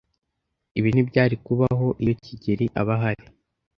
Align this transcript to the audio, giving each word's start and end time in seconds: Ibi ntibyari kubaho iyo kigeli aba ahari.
Ibi 0.77 0.89
ntibyari 0.91 1.35
kubaho 1.45 1.87
iyo 2.03 2.13
kigeli 2.23 2.65
aba 2.81 2.93
ahari. 2.99 3.25